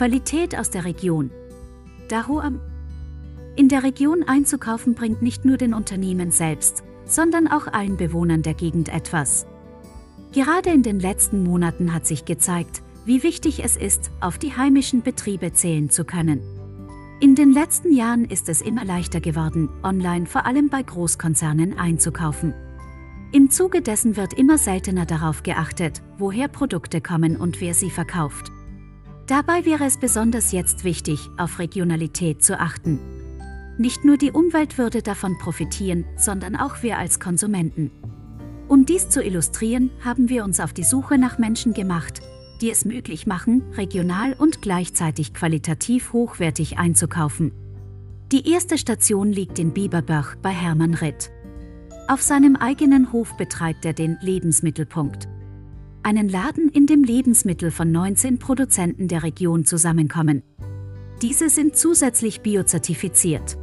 Qualität 0.00 0.56
aus 0.56 0.70
der 0.70 0.86
Region. 0.86 1.30
Darum. 2.08 2.58
In 3.54 3.68
der 3.68 3.82
Region 3.82 4.22
einzukaufen 4.22 4.94
bringt 4.94 5.20
nicht 5.20 5.44
nur 5.44 5.58
den 5.58 5.74
Unternehmen 5.74 6.30
selbst, 6.30 6.82
sondern 7.04 7.46
auch 7.46 7.66
allen 7.66 7.98
Bewohnern 7.98 8.40
der 8.40 8.54
Gegend 8.54 8.88
etwas. 8.88 9.46
Gerade 10.32 10.70
in 10.70 10.82
den 10.82 11.00
letzten 11.00 11.44
Monaten 11.44 11.92
hat 11.92 12.06
sich 12.06 12.24
gezeigt, 12.24 12.80
wie 13.04 13.22
wichtig 13.22 13.62
es 13.62 13.76
ist, 13.76 14.10
auf 14.20 14.38
die 14.38 14.56
heimischen 14.56 15.02
Betriebe 15.02 15.52
zählen 15.52 15.90
zu 15.90 16.06
können. 16.06 16.40
In 17.20 17.34
den 17.34 17.52
letzten 17.52 17.92
Jahren 17.92 18.24
ist 18.24 18.48
es 18.48 18.62
immer 18.62 18.86
leichter 18.86 19.20
geworden, 19.20 19.68
online 19.82 20.24
vor 20.24 20.46
allem 20.46 20.70
bei 20.70 20.82
Großkonzernen 20.82 21.78
einzukaufen. 21.78 22.54
Im 23.32 23.50
Zuge 23.50 23.82
dessen 23.82 24.16
wird 24.16 24.32
immer 24.32 24.56
seltener 24.56 25.04
darauf 25.04 25.42
geachtet, 25.42 26.00
woher 26.16 26.48
Produkte 26.48 27.02
kommen 27.02 27.36
und 27.36 27.60
wer 27.60 27.74
sie 27.74 27.90
verkauft. 27.90 28.50
Dabei 29.30 29.64
wäre 29.64 29.84
es 29.84 29.96
besonders 29.96 30.50
jetzt 30.50 30.82
wichtig, 30.82 31.30
auf 31.36 31.60
Regionalität 31.60 32.42
zu 32.42 32.58
achten. 32.58 32.98
Nicht 33.78 34.04
nur 34.04 34.16
die 34.16 34.32
Umwelt 34.32 34.76
würde 34.76 35.02
davon 35.02 35.38
profitieren, 35.38 36.04
sondern 36.16 36.56
auch 36.56 36.82
wir 36.82 36.98
als 36.98 37.20
Konsumenten. 37.20 37.92
Um 38.66 38.86
dies 38.86 39.08
zu 39.08 39.22
illustrieren, 39.22 39.92
haben 40.04 40.28
wir 40.28 40.42
uns 40.42 40.58
auf 40.58 40.72
die 40.72 40.82
Suche 40.82 41.16
nach 41.16 41.38
Menschen 41.38 41.74
gemacht, 41.74 42.20
die 42.60 42.72
es 42.72 42.84
möglich 42.84 43.28
machen, 43.28 43.62
regional 43.76 44.32
und 44.32 44.62
gleichzeitig 44.62 45.32
qualitativ 45.32 46.12
hochwertig 46.12 46.78
einzukaufen. 46.78 47.52
Die 48.32 48.50
erste 48.50 48.78
Station 48.78 49.30
liegt 49.30 49.60
in 49.60 49.72
Bieberbach 49.72 50.34
bei 50.42 50.50
Hermann 50.50 50.94
Ritt. 50.94 51.30
Auf 52.08 52.20
seinem 52.20 52.56
eigenen 52.56 53.12
Hof 53.12 53.36
betreibt 53.36 53.84
er 53.84 53.92
den 53.92 54.18
Lebensmittelpunkt. 54.22 55.28
Einen 56.02 56.30
Laden, 56.30 56.70
in 56.70 56.86
dem 56.86 57.04
Lebensmittel 57.04 57.70
von 57.70 57.92
19 57.92 58.38
Produzenten 58.38 59.06
der 59.06 59.22
Region 59.22 59.66
zusammenkommen. 59.66 60.42
Diese 61.20 61.50
sind 61.50 61.76
zusätzlich 61.76 62.40
biozertifiziert. 62.40 63.58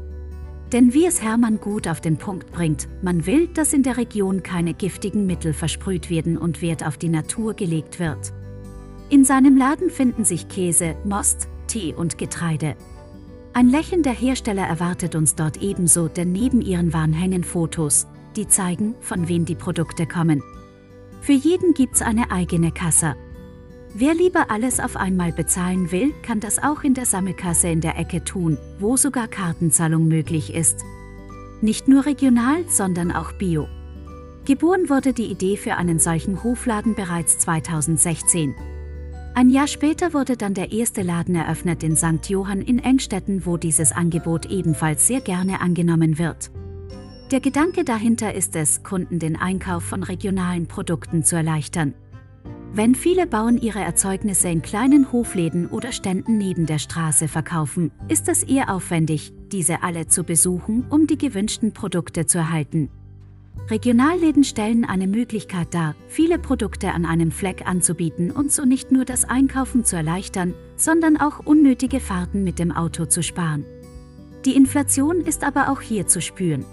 Denn 0.71 0.93
wie 0.93 1.08
es 1.08 1.23
Hermann 1.23 1.59
gut 1.59 1.88
auf 1.88 1.99
den 1.99 2.17
Punkt 2.17 2.52
bringt, 2.52 2.88
man 3.02 3.25
will, 3.25 3.47
dass 3.47 3.73
in 3.73 3.81
der 3.81 3.97
Region 3.97 4.43
keine 4.43 4.75
giftigen 4.75 5.25
Mittel 5.25 5.52
versprüht 5.52 6.11
werden 6.11 6.38
und 6.38 6.61
Wert 6.61 6.85
auf 6.85 6.97
die 6.97 7.09
Natur 7.09 7.55
gelegt 7.55 7.99
wird. 7.99 8.33
In 9.09 9.25
seinem 9.25 9.58
Laden 9.58 9.89
finden 9.89 10.23
sich 10.23 10.47
Käse, 10.47 10.95
Most, 11.05 11.47
Tee 11.65 11.95
und 11.95 12.19
Getreide. 12.19 12.75
Ein 13.53 13.69
Lächeln 13.69 14.03
der 14.03 14.13
Hersteller 14.13 14.67
erwartet 14.67 15.15
uns 15.15 15.33
dort 15.33 15.63
ebenso, 15.63 16.08
denn 16.08 16.33
neben 16.33 16.61
ihren 16.61 16.93
Waren 16.93 17.13
hängen 17.13 17.43
Fotos, 17.43 18.05
die 18.35 18.47
zeigen, 18.47 18.93
von 18.99 19.27
wem 19.27 19.45
die 19.45 19.55
Produkte 19.55 20.05
kommen. 20.05 20.43
Für 21.21 21.33
jeden 21.33 21.73
gibt's 21.73 22.01
eine 22.01 22.31
eigene 22.31 22.71
Kasse. 22.71 23.15
Wer 23.93 24.13
lieber 24.13 24.51
alles 24.51 24.79
auf 24.79 24.95
einmal 24.95 25.31
bezahlen 25.31 25.91
will, 25.91 26.13
kann 26.21 26.39
das 26.39 26.61
auch 26.61 26.83
in 26.83 26.93
der 26.93 27.05
Sammelkasse 27.05 27.67
in 27.69 27.81
der 27.81 27.97
Ecke 27.97 28.23
tun, 28.23 28.57
wo 28.79 28.97
sogar 28.97 29.27
Kartenzahlung 29.27 30.07
möglich 30.07 30.53
ist. 30.53 30.83
Nicht 31.61 31.87
nur 31.87 32.05
regional, 32.05 32.63
sondern 32.67 33.11
auch 33.11 33.31
bio. 33.33 33.67
Geboren 34.45 34.89
wurde 34.89 35.13
die 35.13 35.25
Idee 35.25 35.57
für 35.57 35.75
einen 35.75 35.99
solchen 35.99 36.43
Hofladen 36.43 36.95
bereits 36.95 37.39
2016. 37.39 38.55
Ein 39.33 39.49
Jahr 39.49 39.67
später 39.67 40.13
wurde 40.13 40.37
dann 40.37 40.53
der 40.53 40.71
erste 40.71 41.02
Laden 41.02 41.35
eröffnet 41.35 41.83
in 41.83 41.95
St. 41.95 42.29
Johann 42.29 42.61
in 42.61 42.79
Engstetten, 42.79 43.45
wo 43.45 43.57
dieses 43.57 43.91
Angebot 43.91 44.45
ebenfalls 44.47 45.05
sehr 45.07 45.21
gerne 45.21 45.61
angenommen 45.61 46.17
wird. 46.17 46.49
Der 47.31 47.42
Gedanke 47.42 47.83
dahinter 47.83 48.33
ist 48.33 48.56
es, 48.56 48.83
Kunden 48.83 49.20
den 49.20 49.36
Einkauf 49.36 49.83
von 49.83 50.02
regionalen 50.03 50.67
Produkten 50.67 51.25
zu 51.25 51.36
erleichtern. 51.36 51.94
Wenn 52.72 52.95
viele 52.95 53.28
Bauern 53.28 53.58
ihre 53.58 53.80
Erzeugnisse 53.80 54.47
in 54.47 54.61
kleinen 54.61 55.11
Hofläden 55.11 55.67
oder 55.67 55.92
Ständen 55.92 56.38
neben 56.38 56.66
der 56.66 56.80
Straße 56.80 57.28
verkaufen, 57.28 57.92
ist 58.08 58.30
es 58.30 58.43
eher 58.43 58.73
aufwendig, 58.73 59.33
diese 59.52 59.83
alle 59.83 60.08
zu 60.08 60.23
besuchen, 60.23 60.86
um 60.89 61.05
die 61.05 61.17
gewünschten 61.17 61.73
Produkte 61.73 62.27
zu 62.27 62.37
erhalten. 62.37 62.89
Regionalläden 63.70 64.45
stellen 64.45 64.86
eine 64.86 65.08
Möglichkeit 65.08 65.73
dar, 65.73 65.95
viele 66.08 66.39
Produkte 66.39 66.93
an 66.93 67.05
einem 67.05 67.32
Fleck 67.32 67.67
anzubieten 67.67 68.32
und 68.32 68.54
so 68.54 68.64
nicht 68.64 68.93
nur 68.93 69.04
das 69.04 69.26
Einkaufen 69.26 69.83
zu 69.83 69.98
erleichtern, 69.98 70.54
sondern 70.77 71.17
auch 71.17 71.39
unnötige 71.45 71.99
Fahrten 71.99 72.45
mit 72.45 72.58
dem 72.58 72.71
Auto 72.71 73.05
zu 73.05 73.21
sparen. 73.21 73.66
Die 74.45 74.55
Inflation 74.55 75.20
ist 75.20 75.43
aber 75.43 75.70
auch 75.70 75.82
hier 75.82 76.08
zu 76.08 76.21
spüren. 76.21 76.64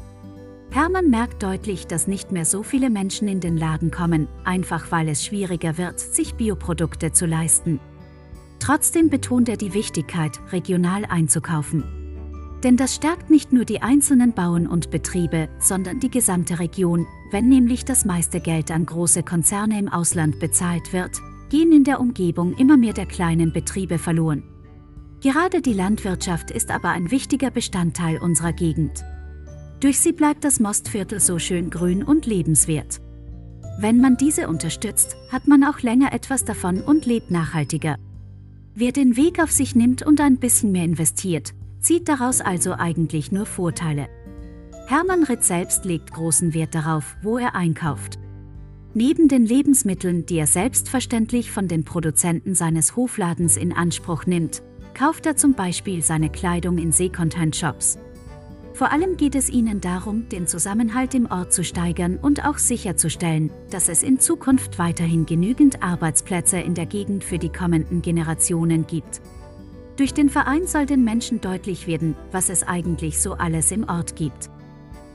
Hermann 0.74 1.08
merkt 1.08 1.40
deutlich, 1.40 1.86
dass 1.86 2.08
nicht 2.08 2.32
mehr 2.32 2.44
so 2.44 2.64
viele 2.64 2.90
Menschen 2.90 3.28
in 3.28 3.38
den 3.38 3.56
Laden 3.56 3.92
kommen, 3.92 4.26
einfach 4.42 4.90
weil 4.90 5.08
es 5.08 5.24
schwieriger 5.24 5.78
wird, 5.78 6.00
sich 6.00 6.34
Bioprodukte 6.34 7.12
zu 7.12 7.26
leisten. 7.26 7.78
Trotzdem 8.58 9.08
betont 9.08 9.48
er 9.48 9.56
die 9.56 9.72
Wichtigkeit, 9.72 10.40
regional 10.50 11.04
einzukaufen. 11.04 11.84
Denn 12.64 12.76
das 12.76 12.96
stärkt 12.96 13.30
nicht 13.30 13.52
nur 13.52 13.64
die 13.64 13.82
einzelnen 13.82 14.32
Bauern 14.32 14.66
und 14.66 14.90
Betriebe, 14.90 15.48
sondern 15.60 16.00
die 16.00 16.10
gesamte 16.10 16.58
Region. 16.58 17.06
Wenn 17.30 17.48
nämlich 17.48 17.84
das 17.84 18.04
meiste 18.04 18.40
Geld 18.40 18.72
an 18.72 18.84
große 18.84 19.22
Konzerne 19.22 19.78
im 19.78 19.88
Ausland 19.88 20.40
bezahlt 20.40 20.92
wird, 20.92 21.20
gehen 21.50 21.70
in 21.70 21.84
der 21.84 22.00
Umgebung 22.00 22.52
immer 22.56 22.76
mehr 22.76 22.94
der 22.94 23.06
kleinen 23.06 23.52
Betriebe 23.52 23.98
verloren. 23.98 24.42
Gerade 25.20 25.62
die 25.62 25.72
Landwirtschaft 25.72 26.50
ist 26.50 26.72
aber 26.72 26.88
ein 26.88 27.12
wichtiger 27.12 27.52
Bestandteil 27.52 28.18
unserer 28.18 28.52
Gegend. 28.52 29.04
Durch 29.84 30.00
sie 30.00 30.12
bleibt 30.12 30.44
das 30.44 30.60
Mostviertel 30.60 31.20
so 31.20 31.38
schön 31.38 31.68
grün 31.68 32.02
und 32.02 32.24
lebenswert. 32.24 33.02
Wenn 33.78 34.00
man 34.00 34.16
diese 34.16 34.48
unterstützt, 34.48 35.14
hat 35.30 35.46
man 35.46 35.62
auch 35.62 35.80
länger 35.80 36.14
etwas 36.14 36.46
davon 36.46 36.80
und 36.80 37.04
lebt 37.04 37.30
nachhaltiger. 37.30 37.96
Wer 38.74 38.92
den 38.92 39.18
Weg 39.18 39.42
auf 39.42 39.52
sich 39.52 39.74
nimmt 39.74 40.00
und 40.00 40.22
ein 40.22 40.38
bisschen 40.38 40.72
mehr 40.72 40.84
investiert, 40.84 41.52
zieht 41.80 42.08
daraus 42.08 42.40
also 42.40 42.72
eigentlich 42.72 43.30
nur 43.30 43.44
Vorteile. 43.44 44.08
Hermann 44.86 45.22
Ritt 45.22 45.44
selbst 45.44 45.84
legt 45.84 46.12
großen 46.12 46.54
Wert 46.54 46.74
darauf, 46.74 47.14
wo 47.20 47.36
er 47.36 47.54
einkauft. 47.54 48.18
Neben 48.94 49.28
den 49.28 49.44
Lebensmitteln, 49.44 50.24
die 50.24 50.38
er 50.38 50.46
selbstverständlich 50.46 51.50
von 51.50 51.68
den 51.68 51.84
Produzenten 51.84 52.54
seines 52.54 52.96
Hofladens 52.96 53.58
in 53.58 53.74
Anspruch 53.74 54.24
nimmt, 54.24 54.62
kauft 54.94 55.26
er 55.26 55.36
zum 55.36 55.52
Beispiel 55.52 56.00
seine 56.00 56.30
Kleidung 56.30 56.78
in 56.78 56.90
Secondhand-Shops. 56.90 57.98
Vor 58.74 58.90
allem 58.90 59.16
geht 59.16 59.36
es 59.36 59.48
ihnen 59.48 59.80
darum, 59.80 60.28
den 60.28 60.48
Zusammenhalt 60.48 61.14
im 61.14 61.30
Ort 61.30 61.52
zu 61.52 61.62
steigern 61.62 62.18
und 62.20 62.44
auch 62.44 62.58
sicherzustellen, 62.58 63.52
dass 63.70 63.88
es 63.88 64.02
in 64.02 64.18
Zukunft 64.18 64.80
weiterhin 64.80 65.26
genügend 65.26 65.80
Arbeitsplätze 65.80 66.58
in 66.58 66.74
der 66.74 66.86
Gegend 66.86 67.22
für 67.22 67.38
die 67.38 67.52
kommenden 67.52 68.02
Generationen 68.02 68.84
gibt. 68.88 69.22
Durch 69.96 70.12
den 70.12 70.28
Verein 70.28 70.66
soll 70.66 70.86
den 70.86 71.04
Menschen 71.04 71.40
deutlich 71.40 71.86
werden, 71.86 72.16
was 72.32 72.48
es 72.48 72.64
eigentlich 72.64 73.20
so 73.20 73.34
alles 73.34 73.70
im 73.70 73.88
Ort 73.88 74.16
gibt. 74.16 74.50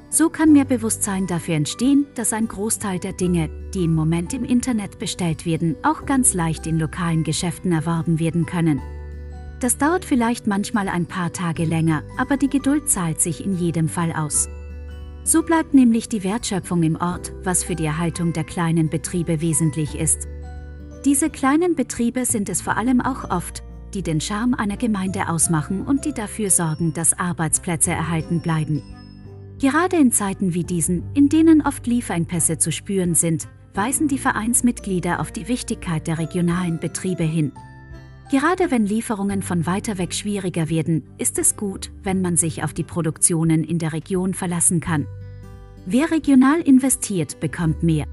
So 0.10 0.30
kann 0.30 0.54
mehr 0.54 0.64
Bewusstsein 0.64 1.28
dafür 1.28 1.56
entstehen, 1.56 2.08
dass 2.16 2.32
ein 2.32 2.48
Großteil 2.48 2.98
der 2.98 3.12
Dinge, 3.12 3.50
die 3.74 3.84
im 3.84 3.94
Moment 3.94 4.34
im 4.34 4.46
Internet 4.46 5.00
bestellt 5.00 5.46
werden, 5.46 5.76
auch 5.84 6.06
ganz 6.06 6.34
leicht 6.34 6.66
in 6.66 6.80
lokalen 6.80 7.26
Geschäften 7.26 7.74
erworben 7.74 8.20
werden 8.20 8.46
können. 8.46 8.82
Das 9.60 9.78
dauert 9.78 10.06
vielleicht 10.06 10.48
manchmal 10.48 10.88
ein 10.88 11.06
paar 11.06 11.34
Tage 11.34 11.66
länger, 11.66 12.04
aber 12.18 12.38
die 12.38 12.50
Geduld 12.50 12.90
zahlt 12.90 13.20
sich 13.20 13.46
in 13.46 13.58
jedem 13.58 13.90
Fall 13.90 14.14
aus. 14.14 14.48
So 15.24 15.44
bleibt 15.44 15.74
nämlich 15.74 16.08
die 16.08 16.24
Wertschöpfung 16.24 16.82
im 16.84 16.96
Ort, 16.96 17.34
was 17.44 17.64
für 17.64 17.76
die 17.76 17.86
Erhaltung 17.86 18.32
der 18.32 18.46
kleinen 18.46 18.90
Betriebe 18.90 19.42
wesentlich 19.42 19.96
ist. 20.00 20.28
Diese 21.06 21.30
kleinen 21.30 21.76
Betriebe 21.76 22.26
sind 22.26 22.50
es 22.50 22.62
vor 22.62 22.78
allem 22.78 23.02
auch 23.02 23.30
oft, 23.30 23.64
die 23.94 24.02
den 24.02 24.22
Charme 24.22 24.54
einer 24.54 24.78
Gemeinde 24.78 25.30
ausmachen 25.30 25.86
und 25.86 26.06
die 26.06 26.14
dafür 26.14 26.50
sorgen, 26.50 26.94
dass 26.94 27.18
Arbeitsplätze 27.18 27.92
erhalten 27.92 28.40
bleiben. 28.40 28.82
Gerade 29.60 29.98
in 29.98 30.12
Zeiten 30.12 30.54
wie 30.54 30.64
diesen, 30.64 31.04
in 31.14 31.28
denen 31.28 31.62
oft 31.62 31.86
Lieferengpässe 31.86 32.60
zu 32.60 32.72
spüren 32.72 33.14
sind, 33.14 33.50
weisen 33.74 34.08
die 34.08 34.18
Vereinsmitglieder 34.18 35.20
auf 35.20 35.32
die 35.32 35.48
Wichtigkeit 35.48 36.08
der 36.08 36.18
regionalen 36.18 36.80
Betriebe 36.80 37.24
hin. 37.24 37.52
Gerade 38.30 38.70
wenn 38.70 38.86
Lieferungen 38.86 39.42
von 39.42 39.66
weiter 39.66 39.98
weg 39.98 40.14
schwieriger 40.14 40.70
werden, 40.70 41.04
ist 41.18 41.40
es 41.40 41.58
gut, 41.58 41.90
wenn 42.04 42.22
man 42.22 42.38
sich 42.38 42.64
auf 42.64 42.74
die 42.74 42.84
Produktionen 42.84 43.64
in 43.64 43.80
der 43.80 43.92
Region 43.92 44.36
verlassen 44.36 44.82
kann. 44.82 45.08
Wer 45.88 46.12
regional 46.12 46.62
investiert, 46.62 47.40
bekommt 47.40 47.82
mehr. 47.82 48.06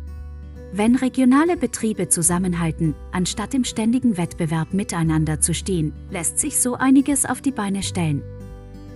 Wenn 0.73 0.97
regionale 0.97 1.59
Betriebe 1.59 2.09
zusammenhalten, 2.09 2.95
anstatt 3.13 3.53
im 3.53 3.65
ständigen 3.65 4.17
Wettbewerb 4.17 4.73
miteinander 4.73 5.41
zu 5.41 5.53
stehen, 5.53 5.93
lässt 6.11 6.39
sich 6.39 6.59
so 6.61 6.77
einiges 6.77 7.27
auf 7.27 7.43
die 7.43 7.53
Beine 7.53 7.83
stellen. 7.83 8.23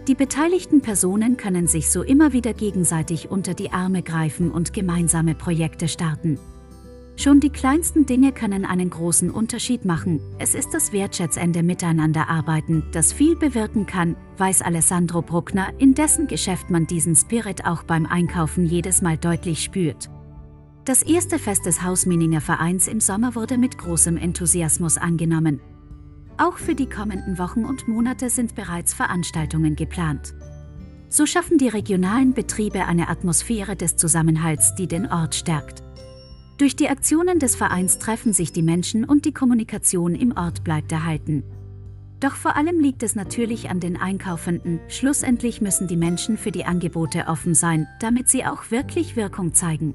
Die 0.09 0.15
beteiligten 0.15 0.81
Personen 0.81 1.37
können 1.37 1.67
sich 1.67 1.91
so 1.91 2.03
immer 2.03 2.33
wieder 2.33 2.55
gegenseitig 2.55 3.31
unter 3.31 3.53
die 3.53 3.73
Arme 3.73 4.03
greifen 4.03 4.51
und 4.51 4.73
gemeinsame 4.73 5.35
Projekte 5.35 5.87
starten. 5.87 6.39
Schon 7.21 7.39
die 7.39 7.51
kleinsten 7.51 8.07
Dinge 8.07 8.33
können 8.33 8.65
einen 8.65 8.89
großen 8.89 9.31
Unterschied 9.31 9.85
machen. 9.85 10.23
Es 10.39 10.55
ist 10.55 10.73
das 10.73 10.91
wertschätzende 10.91 11.63
Miteinanderarbeiten, 11.63 12.85
das 12.93 13.13
viel 13.13 13.37
bewirken 13.37 13.85
kann, 13.85 14.17
weiß 14.39 14.63
Alessandro 14.63 15.21
Bruckner, 15.21 15.69
in 15.77 15.93
dessen 15.93 16.29
Geschäft 16.29 16.71
man 16.71 16.87
diesen 16.87 17.15
Spirit 17.15 17.67
auch 17.67 17.83
beim 17.83 18.07
Einkaufen 18.07 18.65
jedes 18.65 19.03
Mal 19.03 19.19
deutlich 19.19 19.63
spürt. 19.63 20.09
Das 20.87 21.03
erste 21.03 21.39
Fest 21.39 21.67
des 21.67 21.83
Hausmininger 21.83 22.41
Vereins 22.41 22.89
im 22.89 23.01
Sommer 23.01 23.35
wurde 23.35 23.59
mit 23.59 23.77
großem 23.77 24.17
Enthusiasmus 24.17 24.97
angenommen. 24.97 25.61
Auch 26.39 26.57
für 26.57 26.75
die 26.75 26.89
kommenden 26.89 27.37
Wochen 27.37 27.67
und 27.67 27.87
Monate 27.87 28.31
sind 28.31 28.55
bereits 28.55 28.95
Veranstaltungen 28.95 29.77
geplant. 29.77 30.33
So 31.11 31.27
schaffen 31.27 31.59
die 31.59 31.69
regionalen 31.69 32.33
Betriebe 32.33 32.87
eine 32.87 33.11
Atmosphäre 33.11 33.77
des 33.77 33.97
Zusammenhalts, 33.97 34.75
die 34.77 34.89
den 34.89 35.07
Ort 35.07 35.35
stärkt. 35.35 35.83
Durch 36.61 36.77
die 36.77 36.91
Aktionen 36.91 37.39
des 37.39 37.57
Vereins 37.57 37.99
treffen 37.99 38.35
sich 38.35 38.53
die 38.53 38.61
Menschen 38.61 39.07
und 39.07 39.25
die 39.25 39.33
Kommunikation 39.33 40.15
im 40.15 40.37
Ort 40.37 40.63
bleibt 40.63 40.93
erhalten. 40.93 41.43
Doch 42.21 42.35
vor 42.35 42.55
allem 42.55 42.79
liegt 42.81 43.03
es 43.03 43.15
natürlich 43.15 43.71
an 43.71 43.81
den 43.81 43.97
Einkaufenden, 43.97 44.79
schlussendlich 44.89 45.63
müssen 45.63 45.89
die 45.89 45.97
Menschen 45.97 46.37
für 46.37 46.51
die 46.51 46.67
Angebote 46.67 47.29
offen 47.29 47.55
sein, 47.55 47.89
damit 47.99 48.29
sie 48.29 48.45
auch 48.45 48.71
wirklich 48.71 49.17
Wirkung 49.17 49.55
zeigen. 49.55 49.95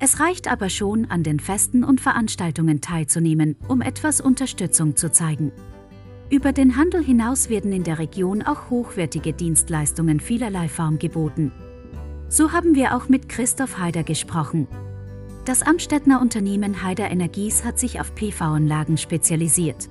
Es 0.00 0.18
reicht 0.18 0.50
aber 0.50 0.70
schon, 0.70 1.04
an 1.08 1.22
den 1.22 1.38
Festen 1.38 1.84
und 1.84 2.00
Veranstaltungen 2.00 2.80
teilzunehmen, 2.80 3.54
um 3.68 3.80
etwas 3.80 4.20
Unterstützung 4.20 4.96
zu 4.96 5.12
zeigen. 5.12 5.52
Über 6.30 6.50
den 6.50 6.76
Handel 6.76 7.00
hinaus 7.00 7.48
werden 7.48 7.70
in 7.70 7.84
der 7.84 8.00
Region 8.00 8.42
auch 8.42 8.70
hochwertige 8.70 9.32
Dienstleistungen 9.32 10.18
vielerlei 10.18 10.68
Form 10.68 10.98
geboten. 10.98 11.52
So 12.28 12.50
haben 12.50 12.74
wir 12.74 12.96
auch 12.96 13.08
mit 13.08 13.28
Christoph 13.28 13.78
Haider 13.78 14.02
gesprochen. 14.02 14.66
Das 15.46 15.62
Amstettner 15.62 16.20
Unternehmen 16.20 16.82
Haider 16.82 17.08
Energies 17.08 17.64
hat 17.64 17.78
sich 17.78 18.00
auf 18.00 18.16
PV-Anlagen 18.16 18.98
spezialisiert. 18.98 19.88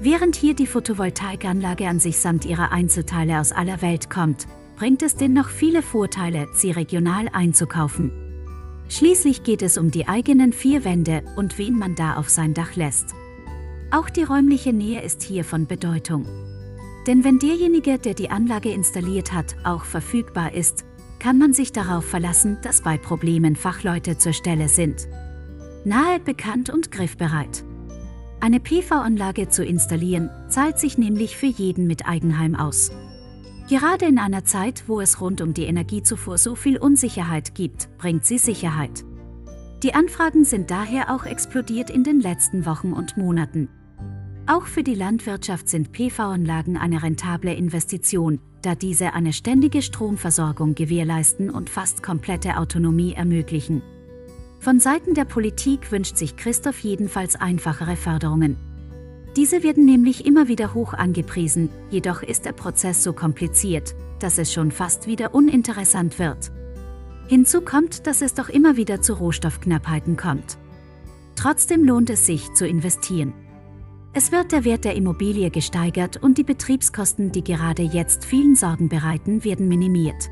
Während 0.00 0.36
hier 0.36 0.54
die 0.54 0.66
Photovoltaikanlage 0.66 1.86
an 1.86 2.00
sich 2.00 2.18
samt 2.18 2.46
ihrer 2.46 2.72
Einzelteile 2.72 3.40
aus 3.40 3.52
aller 3.52 3.82
Welt 3.82 4.08
kommt, 4.08 4.46
bringt 4.78 5.02
es 5.02 5.16
dennoch 5.16 5.50
viele 5.50 5.82
Vorteile, 5.82 6.48
sie 6.54 6.70
regional 6.70 7.28
einzukaufen. 7.30 8.10
Schließlich 8.88 9.42
geht 9.42 9.60
es 9.60 9.76
um 9.76 9.90
die 9.90 10.08
eigenen 10.08 10.54
vier 10.54 10.82
Wände 10.82 11.24
und 11.36 11.58
wen 11.58 11.78
man 11.78 11.94
da 11.94 12.16
auf 12.16 12.30
sein 12.30 12.54
Dach 12.54 12.74
lässt. 12.74 13.14
Auch 13.90 14.08
die 14.08 14.22
räumliche 14.22 14.72
Nähe 14.72 15.02
ist 15.02 15.22
hier 15.22 15.44
von 15.44 15.66
Bedeutung. 15.66 16.24
Denn 17.06 17.22
wenn 17.22 17.38
derjenige, 17.38 17.98
der 17.98 18.14
die 18.14 18.30
Anlage 18.30 18.70
installiert 18.70 19.34
hat, 19.34 19.56
auch 19.62 19.84
verfügbar 19.84 20.54
ist, 20.54 20.86
kann 21.20 21.38
man 21.38 21.52
sich 21.52 21.70
darauf 21.70 22.04
verlassen, 22.04 22.58
dass 22.62 22.80
bei 22.80 22.98
Problemen 22.98 23.54
Fachleute 23.54 24.18
zur 24.18 24.32
Stelle 24.32 24.68
sind. 24.68 25.06
Nahe, 25.84 26.18
bekannt 26.18 26.70
und 26.70 26.90
griffbereit. 26.90 27.64
Eine 28.40 28.58
PV-Anlage 28.58 29.50
zu 29.50 29.64
installieren, 29.64 30.30
zahlt 30.48 30.78
sich 30.78 30.98
nämlich 30.98 31.36
für 31.36 31.46
jeden 31.46 31.86
mit 31.86 32.08
Eigenheim 32.08 32.56
aus. 32.56 32.90
Gerade 33.68 34.06
in 34.06 34.18
einer 34.18 34.44
Zeit, 34.44 34.84
wo 34.88 35.00
es 35.00 35.20
rund 35.20 35.42
um 35.42 35.54
die 35.54 35.64
Energiezufuhr 35.64 36.38
so 36.38 36.54
viel 36.54 36.78
Unsicherheit 36.78 37.54
gibt, 37.54 37.96
bringt 37.98 38.24
sie 38.24 38.38
Sicherheit. 38.38 39.04
Die 39.82 39.94
Anfragen 39.94 40.44
sind 40.44 40.70
daher 40.70 41.14
auch 41.14 41.24
explodiert 41.24 41.90
in 41.90 42.02
den 42.02 42.20
letzten 42.20 42.66
Wochen 42.66 42.92
und 42.92 43.16
Monaten. 43.16 43.68
Auch 44.46 44.66
für 44.66 44.82
die 44.82 44.94
Landwirtschaft 44.94 45.68
sind 45.68 45.92
PV-Anlagen 45.92 46.76
eine 46.76 47.02
rentable 47.02 47.54
Investition, 47.54 48.40
da 48.62 48.74
diese 48.74 49.14
eine 49.14 49.32
ständige 49.32 49.82
Stromversorgung 49.82 50.74
gewährleisten 50.74 51.50
und 51.50 51.70
fast 51.70 52.02
komplette 52.02 52.56
Autonomie 52.56 53.14
ermöglichen. 53.14 53.82
Von 54.58 54.78
Seiten 54.78 55.14
der 55.14 55.24
Politik 55.24 55.90
wünscht 55.90 56.16
sich 56.16 56.36
Christoph 56.36 56.80
jedenfalls 56.80 57.36
einfachere 57.36 57.96
Förderungen. 57.96 58.56
Diese 59.36 59.62
werden 59.62 59.84
nämlich 59.84 60.26
immer 60.26 60.48
wieder 60.48 60.74
hoch 60.74 60.92
angepriesen, 60.92 61.70
jedoch 61.90 62.22
ist 62.22 62.44
der 62.44 62.52
Prozess 62.52 63.02
so 63.02 63.12
kompliziert, 63.12 63.94
dass 64.18 64.38
es 64.38 64.52
schon 64.52 64.70
fast 64.70 65.06
wieder 65.06 65.34
uninteressant 65.34 66.18
wird. 66.18 66.52
Hinzu 67.28 67.60
kommt, 67.60 68.06
dass 68.06 68.22
es 68.22 68.34
doch 68.34 68.48
immer 68.48 68.76
wieder 68.76 69.00
zu 69.00 69.14
Rohstoffknappheiten 69.14 70.16
kommt. 70.16 70.58
Trotzdem 71.36 71.84
lohnt 71.84 72.10
es 72.10 72.26
sich 72.26 72.52
zu 72.54 72.66
investieren. 72.66 73.32
Es 74.12 74.32
wird 74.32 74.50
der 74.50 74.64
Wert 74.64 74.84
der 74.84 74.96
Immobilie 74.96 75.50
gesteigert 75.50 76.16
und 76.16 76.36
die 76.36 76.42
Betriebskosten, 76.42 77.30
die 77.30 77.44
gerade 77.44 77.82
jetzt 77.82 78.24
vielen 78.24 78.56
Sorgen 78.56 78.88
bereiten, 78.88 79.44
werden 79.44 79.68
minimiert. 79.68 80.30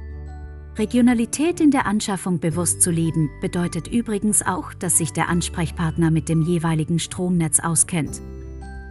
Regionalität 0.77 1.61
in 1.61 1.71
der 1.71 1.87
Anschaffung 1.87 2.41
bewusst 2.41 2.83
zu 2.83 2.91
leben, 2.91 3.31
bedeutet 3.41 3.87
übrigens 3.87 4.43
auch, 4.43 4.75
dass 4.75 4.99
sich 4.99 5.13
der 5.13 5.29
Ansprechpartner 5.29 6.11
mit 6.11 6.29
dem 6.29 6.43
jeweiligen 6.43 6.99
Stromnetz 6.99 7.61
auskennt. 7.61 8.21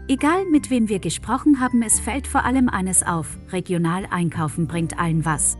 Egal 0.08 0.46
mit 0.46 0.70
wem 0.70 0.88
wir 0.88 1.00
gesprochen 1.00 1.60
haben, 1.60 1.82
es 1.82 2.00
fällt 2.00 2.26
vor 2.26 2.46
allem 2.46 2.70
eines 2.70 3.04
auf, 3.04 3.38
regional 3.52 4.06
einkaufen 4.10 4.68
bringt 4.68 4.98
allen 4.98 5.26
was. 5.26 5.58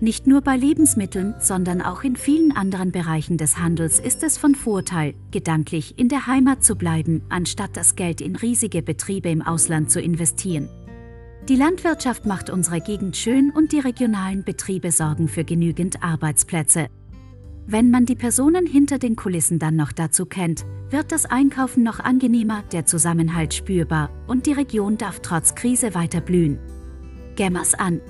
Nicht 0.00 0.26
nur 0.26 0.40
bei 0.40 0.56
Lebensmitteln, 0.56 1.34
sondern 1.40 1.80
auch 1.80 2.02
in 2.02 2.16
vielen 2.16 2.52
anderen 2.52 2.90
Bereichen 2.90 3.38
des 3.38 3.58
Handels 3.58 4.00
ist 4.00 4.22
es 4.22 4.36
von 4.36 4.54
Vorteil, 4.54 5.14
gedanklich 5.30 5.98
in 5.98 6.08
der 6.08 6.26
Heimat 6.26 6.64
zu 6.64 6.74
bleiben, 6.74 7.22
anstatt 7.28 7.76
das 7.76 7.94
Geld 7.94 8.20
in 8.20 8.36
riesige 8.36 8.82
Betriebe 8.82 9.30
im 9.30 9.40
Ausland 9.40 9.90
zu 9.90 10.00
investieren. 10.00 10.68
Die 11.48 11.56
Landwirtschaft 11.56 12.26
macht 12.26 12.50
unsere 12.50 12.80
Gegend 12.80 13.16
schön 13.16 13.50
und 13.50 13.72
die 13.72 13.78
regionalen 13.78 14.44
Betriebe 14.44 14.90
sorgen 14.90 15.28
für 15.28 15.44
genügend 15.44 16.02
Arbeitsplätze. 16.02 16.88
Wenn 17.66 17.90
man 17.90 18.04
die 18.04 18.16
Personen 18.16 18.66
hinter 18.66 18.98
den 18.98 19.14
Kulissen 19.14 19.58
dann 19.58 19.76
noch 19.76 19.92
dazu 19.92 20.26
kennt, 20.26 20.66
wird 20.90 21.12
das 21.12 21.24
Einkaufen 21.24 21.82
noch 21.82 22.00
angenehmer, 22.00 22.62
der 22.72 22.84
Zusammenhalt 22.84 23.54
spürbar 23.54 24.10
und 24.26 24.46
die 24.46 24.52
Region 24.52 24.98
darf 24.98 25.20
trotz 25.20 25.54
Krise 25.54 25.94
weiter 25.94 26.20
blühen. 26.20 26.58
Gämmers 27.36 27.74
an! 27.74 28.00